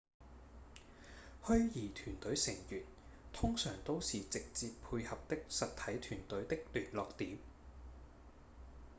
[1.45, 2.83] 虛擬團隊成員
[3.33, 7.37] 通常都是直接配合的實體團隊的聯絡點